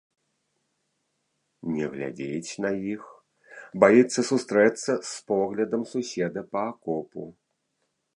Не 1.73 1.85
глядзіць 1.93 2.51
на 2.65 2.71
іх, 2.93 3.03
баіцца 3.83 4.19
сустрэцца 4.31 4.91
з 5.11 5.13
поглядам 5.29 5.83
суседа 5.93 6.41
па 6.55 6.61
акопу. 6.71 7.23